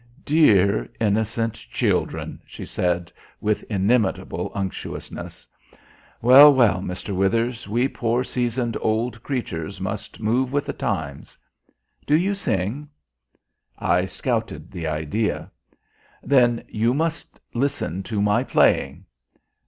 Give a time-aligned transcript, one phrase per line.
[0.25, 5.45] "Dear innocent children!" she said, with inimitable unctuousness.
[6.23, 7.15] "Well, well, Mr.
[7.15, 11.37] Withers, we poor seasoned old creatures must move with the times.
[12.07, 12.89] Do you sing?"
[13.77, 15.51] I scouted the idea.
[16.23, 19.05] "Then you must listen to my playing.